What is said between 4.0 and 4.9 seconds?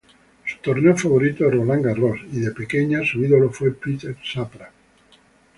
Sampras.